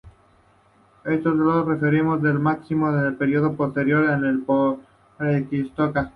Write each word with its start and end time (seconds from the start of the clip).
Uno 1.05 1.19
de 1.21 1.35
los 1.37 1.67
referentes 1.67 2.23
del 2.23 2.39
marxismo 2.39 2.89
en 2.89 3.05
el 3.05 3.15
período 3.17 3.53
posterior 3.55 4.07
a 4.09 4.17
la 4.17 4.77
perestroika. 5.15 6.09